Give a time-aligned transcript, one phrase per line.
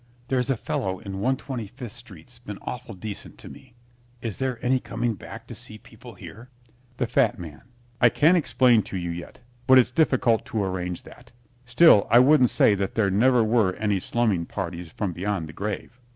[0.29, 3.75] There's a fellow in 125th Street's been awful decent to me.
[4.19, 6.41] Is there any coming back to see people here?
[6.41, 7.61] (A pause.) THE FAT MAN
[8.01, 11.33] I can't explain to you yet, but it's difficult to arrange that.
[11.67, 15.99] Still, I wouldn't say that there never were any slumming parties from beyond the grave.